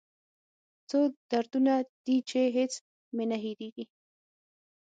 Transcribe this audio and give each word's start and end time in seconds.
څو 0.89 0.99
دردونه 1.31 1.73
دي 2.05 2.17
چې 2.29 2.39
هېڅ 2.57 2.73
مې 3.15 3.25
نه 3.31 3.37
هېریږي 3.43 3.85